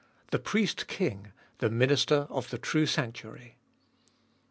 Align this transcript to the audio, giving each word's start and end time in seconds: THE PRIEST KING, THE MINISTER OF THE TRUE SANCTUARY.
THE 0.31 0.39
PRIEST 0.39 0.87
KING, 0.87 1.31
THE 1.59 1.69
MINISTER 1.69 2.25
OF 2.31 2.49
THE 2.49 2.57
TRUE 2.57 2.87
SANCTUARY. 2.87 3.59